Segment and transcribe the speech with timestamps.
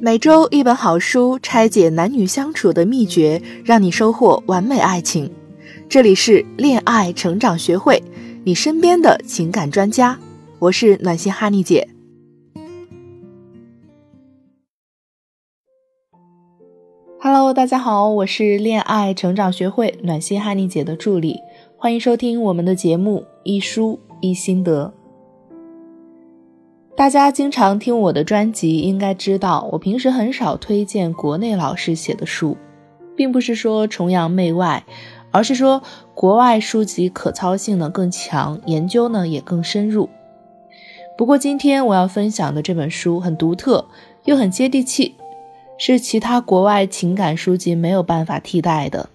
[0.00, 5.30] 每周一本好书，拆解男女相处的秘诀，让你收获完美爱情。
[5.88, 8.02] 这里是恋爱成长学会，
[8.44, 10.18] 你身边的情感专家。
[10.58, 11.88] 我是暖心哈尼姐。
[17.20, 21.38] Hello，大家好，我是恋爱成长学会暖心哈尼姐的助理，
[21.76, 24.92] 欢迎收听我们的节目一书一心得。
[26.96, 32.56] 大家经常听我的专辑，应该知道我平时很少推荐国内老师写的书，
[33.16, 34.84] 并不是说崇洋媚外，
[35.32, 35.82] 而是说
[36.14, 40.08] 国外书籍可操性呢更强，研究呢也更深入。
[41.18, 43.86] 不过今天我要分享的这本书很独特，
[44.26, 45.16] 又很接地气，
[45.76, 49.08] 是其他国外情感书籍没有办法替代的。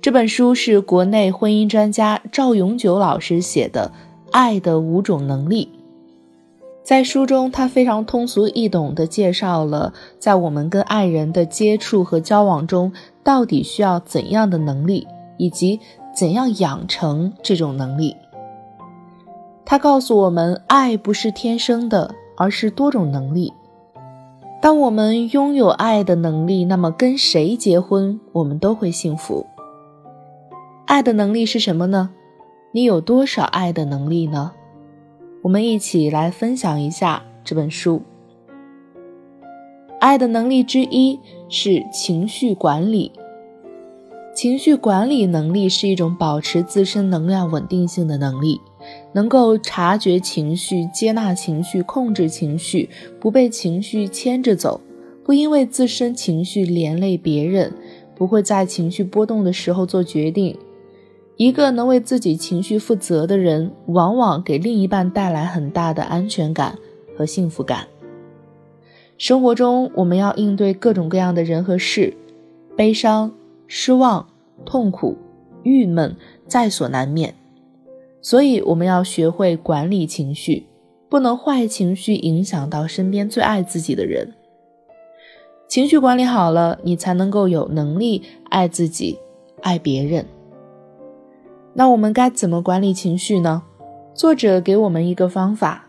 [0.00, 3.92] 这本书是国内婚姻专家赵永久老师写的
[4.32, 5.68] 《爱的五种能力》。
[6.84, 15.80] 在书中，他非常通俗易懂地介绍了在我们跟爱人的接触和交往中，到底需要怎样的能力，以及
[16.14, 18.14] 怎样养成这种能力。
[19.64, 23.50] 他告诉我们，爱不是天生的，而是多种能力。
[24.60, 29.46] 当我们拥有爱的能力，那么跟谁结婚，我们都会幸福。
[30.84, 32.10] 爱的能力是什么呢？
[32.72, 34.52] 你有多少爱的能力呢？
[35.44, 38.00] 我们一起来分享一下这本书。
[40.00, 41.20] 爱的能力之一
[41.50, 43.12] 是情绪管理。
[44.34, 48.58] 情绪管理能力是一种保持自身能量稳定性的能力，
[49.12, 52.88] 能够察觉情绪、接纳情绪、控制情绪，
[53.20, 54.80] 不被情绪牵着走，
[55.22, 57.70] 不因为自身情绪连累别人，
[58.14, 60.56] 不会在情绪波动的时候做决定。
[61.36, 66.78] 一个能为自己情绪负责的人，往往给另一半带来很大的安全感
[67.16, 67.88] 和幸福感。
[69.18, 72.14] 生活中，我们要应对各种各样的人和事，
[72.76, 73.32] 悲伤、
[73.66, 74.28] 失望、
[74.64, 75.16] 痛苦、
[75.64, 76.16] 郁闷
[76.46, 77.34] 在所难免。
[78.22, 80.66] 所以，我们要学会管理情绪，
[81.08, 84.34] 不能坏情绪影响到身边最爱自己的人。
[85.68, 89.18] 情绪管理好了，你才能够有能力爱自己、
[89.62, 90.24] 爱别人。
[91.74, 93.62] 那我们该怎么管理情绪呢？
[94.14, 95.88] 作者给我们一个方法，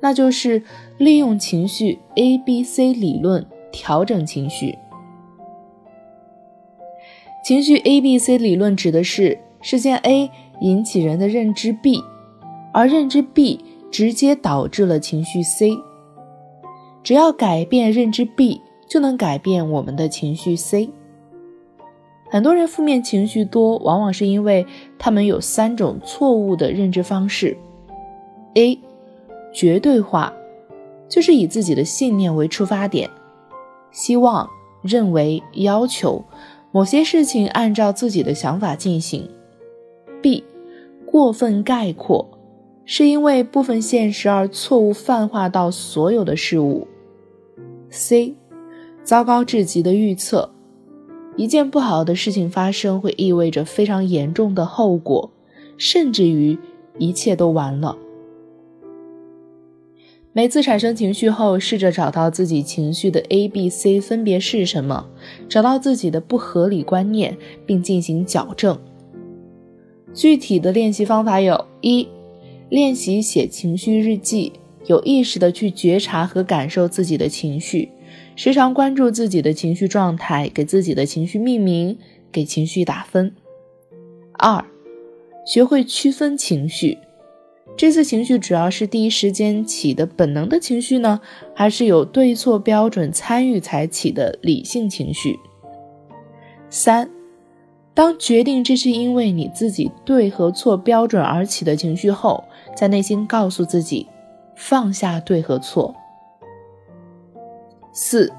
[0.00, 0.62] 那就是
[0.96, 4.78] 利用情绪 A B C 理论调整情绪。
[7.44, 10.30] 情绪 A B C 理论指的是事件 A
[10.62, 12.02] 引起人的认知 B，
[12.72, 15.76] 而认知 B 直接导致了情绪 C。
[17.04, 20.90] 只要改变认知 B，就能改变我们的情绪 C。
[22.28, 24.66] 很多人负面情绪多，往往是因为
[24.98, 27.56] 他们有三种错误的认知方式
[28.54, 28.78] ：A.
[29.52, 30.32] 绝对化，
[31.08, 33.08] 就是以自己的信念为出发点，
[33.90, 34.50] 希望、
[34.82, 36.24] 认为、要求
[36.72, 39.30] 某些事情按照自己的想法进行
[40.20, 40.42] ；B.
[41.06, 42.28] 过分概括，
[42.84, 46.86] 是因为部分现实而错误泛化到所有的事物
[47.90, 48.34] ；C.
[49.04, 50.50] 糟糕至极的预测。
[51.36, 55.30] 一件不好的事情发生，会意味着非常严重的后果，
[55.76, 56.58] 甚至于
[56.98, 57.96] 一切都完了。
[60.32, 65.08] 每次产生情绪后，试着找到自己情绪的 A、B、C 分别是什么，
[65.48, 68.78] 找到自己的不合理观念，并进行矫正。
[70.12, 72.06] 具体的练习方法有：一、
[72.68, 74.52] 练习写情绪日记，
[74.86, 77.90] 有意识的去觉察和感受自己的情绪。
[78.36, 81.98] 时常关注自己的情绪状态，给自己的情绪命名，
[82.30, 83.34] 给情绪打分。
[84.34, 84.62] 二，
[85.46, 86.98] 学会区分情绪。
[87.78, 91.20] 这次情绪主要是第一时间起的本能的情绪呢，
[91.54, 95.38] 还是有对错标准参与才起的理性情绪？
[96.68, 97.08] 三，
[97.94, 102.44] 当决定这是因为你自己对和错标准而起的情绪后，
[102.76, 104.06] 在内心告诉自己，
[104.54, 105.94] 放下对和错。
[107.98, 108.30] 四，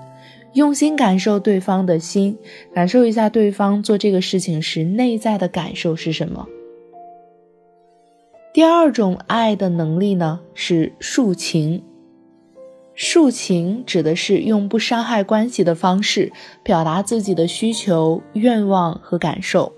[0.54, 2.38] 用心感受对方的心，
[2.76, 6.48] 感受一下对方做这个事情时内在的感受是什么。
[8.54, 11.84] 第二种爱的能力呢，是抒情。
[12.96, 16.32] 抒情指的是用不伤害关系的方式
[16.64, 19.74] 表达自己的需求、愿望和感受。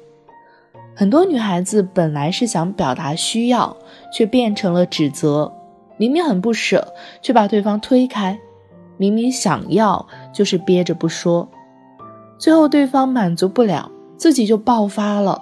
[0.93, 3.77] 很多女孩子本来是想表达需要，
[4.13, 5.53] 却变成了指责。
[5.95, 8.37] 明明很不舍，却把对方推开。
[8.99, 11.47] 明明想要，就是憋着不说，
[12.37, 15.41] 最后对方满足不了，自己就爆发了。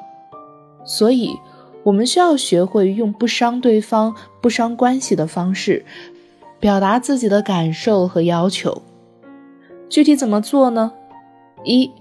[0.86, 1.36] 所以，
[1.82, 5.84] 我们需要学会用不伤对方、不伤关系的方式，
[6.60, 8.84] 表达自己的感受和要求。
[9.90, 10.94] 具体怎么做呢？
[11.64, 11.92] 一，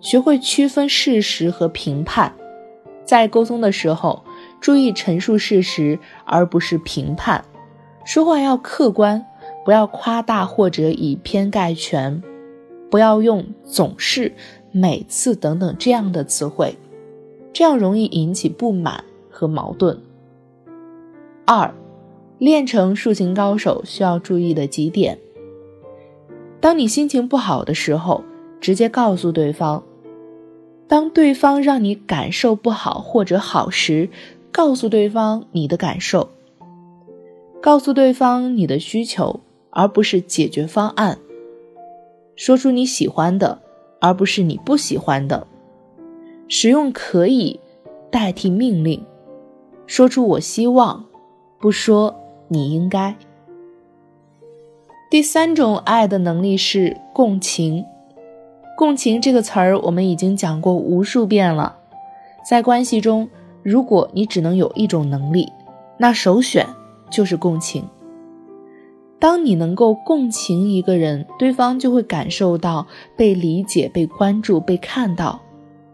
[0.00, 2.32] 学会区分事实和评判，
[3.04, 4.22] 在沟通的时候，
[4.60, 7.44] 注意陈述事实而不是评判，
[8.04, 9.26] 说话要客观，
[9.64, 12.22] 不要夸大或者以偏概全，
[12.90, 14.32] 不要用总是、
[14.72, 16.76] 每次等等这样的词汇，
[17.52, 20.00] 这样容易引起不满和矛盾。
[21.44, 21.74] 二，
[22.38, 25.18] 练成抒情高手需要注意的几点。
[26.60, 28.22] 当你心情不好的时候，
[28.60, 29.82] 直接告诉对方；
[30.86, 34.08] 当对方让你感受不好或者好时，
[34.52, 36.28] 告诉对方你的感受，
[37.60, 39.40] 告诉对方你的需求，
[39.70, 41.18] 而不是解决方案。
[42.36, 43.60] 说出你喜欢的，
[44.00, 45.46] 而不是你不喜欢的。
[46.48, 47.60] 使用可以
[48.10, 49.04] 代替命令，
[49.86, 51.04] 说出我希望，
[51.60, 52.14] 不说
[52.48, 53.14] 你应该。
[55.10, 57.84] 第三种爱的能力是共情。
[58.76, 61.76] 共情这个词儿，我们已经讲过无数遍了。
[62.48, 63.28] 在关系中，
[63.62, 65.52] 如果你只能有一种能力，
[65.98, 66.66] 那首选
[67.10, 67.84] 就是共情。
[69.20, 72.86] 当你能够共情一个人，对方就会感受到
[73.16, 75.40] 被理解、被关注、被看到，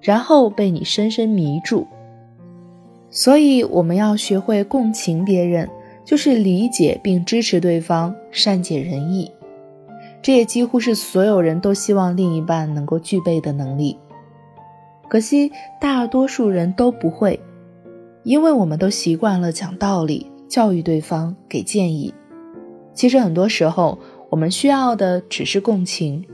[0.01, 1.87] 然后被你深深迷住。
[3.11, 5.69] 所以，我们要学会共情别人。
[6.07, 9.29] 就是理解并支持对方，善解人意，
[10.23, 13.99] 这也几乎是所有人都希望另一半能够具备的能力。
[15.09, 15.51] 可惜
[15.81, 17.41] 大多数人都不会，
[18.23, 22.15] 因为我们都习惯了讲道理、教育对方、给建议。
[22.97, 23.99] 其实很多时候，
[24.31, 26.25] 我们需要的只是共情。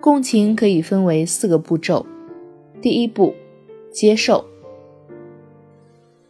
[0.00, 2.06] 共情可以分为四个步骤，
[2.80, 3.34] 第一步，
[3.92, 4.46] 接受。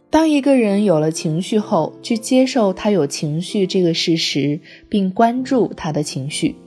[0.09, 4.59] 当一个人有了情绪后，去接受他有情绪这个事实，
[4.89, 6.57] 并关注他的情绪。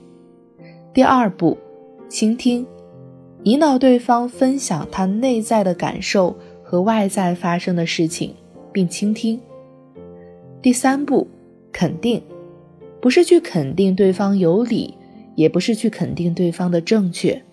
[0.91, 1.55] 第二步，
[2.09, 2.65] 倾听，
[3.43, 8.33] 引导对方分享他内在的感受和外在发生的事情，
[8.71, 9.39] 并倾听。
[10.63, 11.27] 第三步，
[11.77, 12.23] 肯定，
[13.01, 14.93] 不是去肯定对方有理，
[15.35, 17.43] 也不是去肯定对方的正确，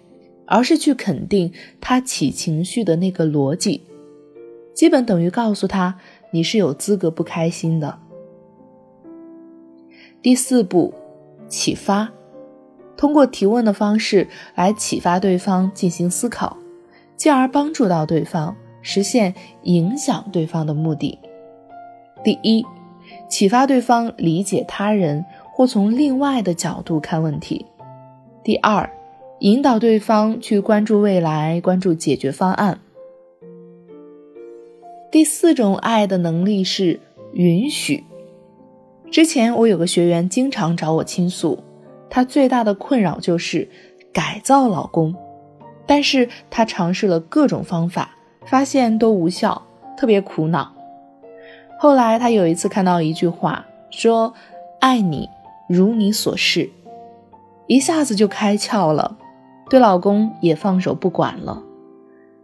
[0.46, 3.82] 而是去肯定他起情绪的那个逻辑。
[4.72, 5.98] 基本等于告诉他
[6.30, 7.98] 你是有资格不开心的。
[10.22, 10.94] 第四步，
[11.48, 12.12] 启发，
[12.96, 16.56] 通过提问的方式来启发对方进行思考，
[17.16, 19.34] 进而帮助到对方实现
[19.64, 21.18] 影响对方的目的。
[22.22, 22.64] 第一，
[23.28, 27.66] 启发对方理解他人或从另外的角度看问题。
[28.44, 28.90] 第二，
[29.40, 32.78] 引导对方去关注未来，关注解决方案。
[35.10, 36.98] 第四种爱的能力是
[37.34, 38.04] 允许。
[39.10, 41.62] 之前我有个学员经常找我倾诉，
[42.08, 43.68] 她最大的困扰就是
[44.12, 45.14] 改造老公，
[45.86, 48.16] 但是她尝试了各种方法，
[48.46, 49.62] 发现都无效，
[49.96, 50.72] 特别苦恼。
[51.82, 54.34] 后来她有一次看到一句话，说
[54.78, 55.28] “爱你
[55.68, 56.70] 如你所示”，
[57.66, 59.16] 一下子就开窍了，
[59.68, 61.60] 对老公也放手不管了。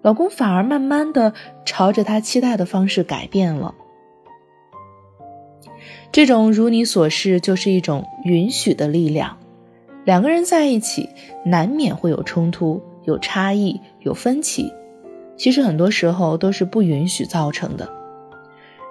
[0.03, 3.77] 老公反而慢慢的朝着他期待的方式改变了。
[6.11, 9.39] 这种如你所示，就是一种允许的力量。
[10.05, 11.11] 两个人在一起，
[11.45, 14.73] 难免会有冲突、有差异、有分歧。
[15.37, 17.89] 其实很多时候都是不允许造成的。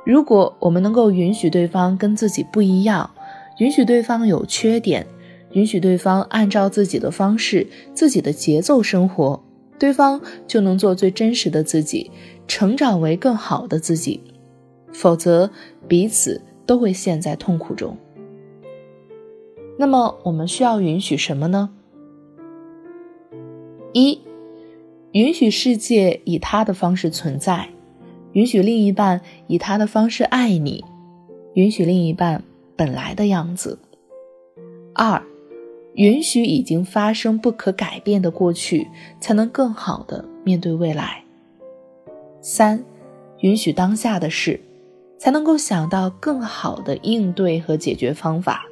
[0.08, 3.12] 如果我们能够允许对方跟自己不一样，
[3.58, 5.06] 允许对方有缺点，
[5.52, 9.44] 允许对方按照自己的方式、自己的节奏生活。
[9.78, 12.10] 对方就能做最真实的自己，
[12.48, 14.22] 成长为更好的自己，
[14.94, 15.52] 否则
[15.90, 17.98] 彼此都会陷在痛苦中。
[19.78, 21.70] 那么我们需要允许什么呢？
[23.92, 24.22] 一，
[25.12, 27.68] 允许世界以他的方式存在，
[28.38, 30.86] 允许另一半以他的方式爱你，
[31.56, 32.44] 允许另一半
[32.76, 33.80] 本来的样子。
[34.94, 35.20] 二。
[35.96, 38.88] 允许已经发生不可改变的过去，
[39.20, 41.24] 才能更好的面对未来。
[42.40, 42.84] 三，
[43.40, 44.62] 允许当下的事，
[45.18, 48.64] 才能够想到更好的应对和解决方法。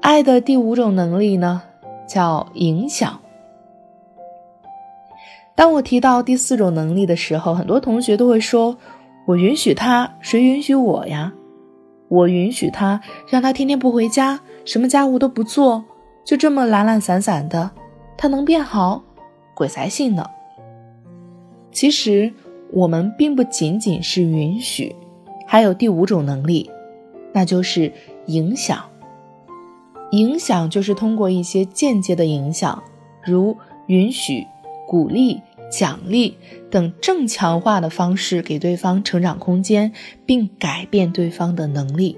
[0.00, 1.60] 爱的第五种能力呢，
[2.08, 3.20] 叫影响。
[5.58, 8.78] 当我提到第四种能力的时候，很多同学都会说
[9.26, 11.32] ：“我允许他，谁允许我呀？”
[12.06, 15.84] 我允许他，让他天天不回家，什么家务都不做，
[16.24, 17.72] 就这么懒懒散散的，
[18.16, 19.02] 他能变好？
[19.52, 20.24] 鬼才信呢！
[21.72, 22.32] 其实
[22.70, 24.94] 我们并不仅仅是允许，
[25.44, 26.70] 还有第五种能力，
[27.32, 27.92] 那就是
[28.26, 28.78] 影响。
[30.12, 32.80] 影响就是通过一些间接的影响，
[33.24, 33.56] 如
[33.88, 34.46] 允许、
[34.86, 36.36] 鼓励、奖励
[36.70, 39.92] 等正强化的方式，给对方成长空间，
[40.26, 42.16] 并改变对方的能力。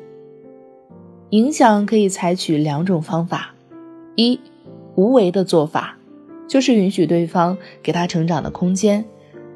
[1.31, 3.55] 影响可以采取两种方法：
[4.17, 4.39] 一、
[4.95, 5.97] 无为的做法，
[6.49, 9.05] 就是允许对方给他成长的空间，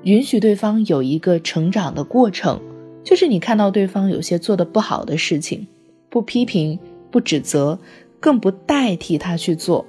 [0.02, 2.60] 允许对方有一个成长的过程，
[3.02, 5.66] 就是你看到对方有些做的不好的事情，
[6.08, 6.78] 不批评、
[7.10, 7.78] 不指责。
[8.20, 9.84] 更不代替他去做，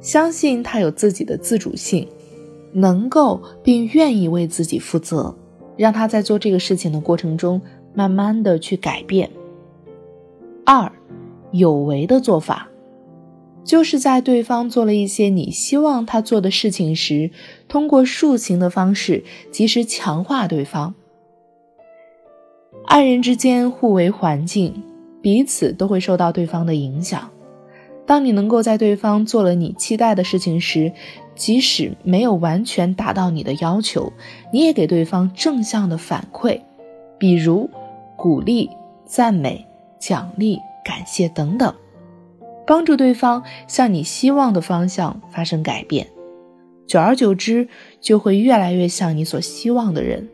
[0.00, 2.06] 相信他有自己的自主性，
[2.76, 5.34] 能够并愿意为自己负责，
[5.78, 7.58] 让他在做这个事情的过程中，
[7.94, 9.30] 慢慢的去改变。
[10.66, 10.92] 二，
[11.52, 12.68] 有为的做法，
[13.64, 17.30] 就是在对方做了一些你希望他做的事情时，
[17.66, 20.94] 通过抒情的方式，及时强化对方。
[22.84, 24.82] 爱人之间互为环境，
[25.22, 27.30] 彼此都会受到对方的影响。
[28.04, 30.92] 当你能够在对方做了你期待的事情时，
[31.36, 34.12] 即使没有完全达到你的要求，
[34.52, 36.60] 你也给对方正向的反馈，
[37.18, 37.70] 比如
[38.16, 38.70] 鼓励、
[39.04, 39.64] 赞美、
[39.98, 41.72] 奖励、感谢等等，
[42.66, 46.08] 帮助对方向你希望的方向发生改变。
[46.86, 47.68] 久而久之，
[48.00, 50.28] 就会越来越像你所希望的人。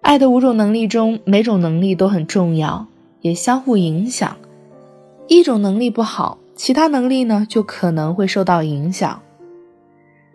[0.00, 2.86] 爱的五种能力中，每种能力都很重要，
[3.20, 4.36] 也相互影响。
[5.28, 9.22] 一种能力不好，其他能力呢就可能会受到影响。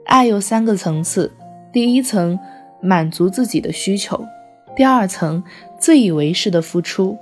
[0.05, 1.33] 爱有三个层次：
[1.73, 2.39] 第一层，
[2.79, 4.23] 满足自己的需求；
[4.75, 5.43] 第二层，
[5.79, 7.17] 自以为是的付出；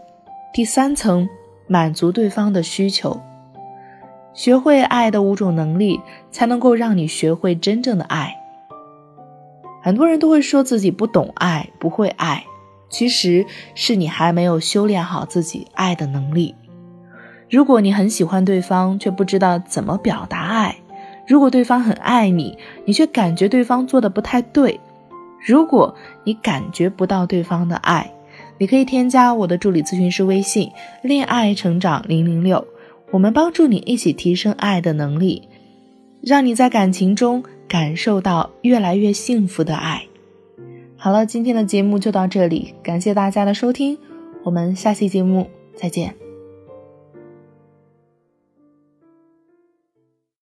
[0.53, 1.27] 第三层，
[1.67, 3.21] 满足对方的需求。
[4.33, 8.35] 学会爱的五种能力，才能够让你学会真正的爱。
[9.81, 12.43] 很多人都会说自己不懂爱，不会爱，
[12.89, 16.53] 其实是你还没有修炼好自己爱的能力。
[17.49, 20.75] 如果你很喜欢对方，却不知道怎么表达爱；
[21.27, 24.79] 如果对方很爱你，你却感觉对方做的不太对；
[25.45, 28.11] 如果你感觉不到对方的爱，
[28.59, 30.69] 你可以添加我的助理咨询师微信
[31.01, 32.67] “恋爱成长零零六”，
[33.11, 35.47] 我们帮助你一起提升爱的能力，
[36.21, 40.03] 让你在感情中感受到越来越幸福的爱。
[40.97, 43.97] 好了，今天的节目就到这里，感谢大家的收听，
[44.43, 46.28] 我们下期节目再见。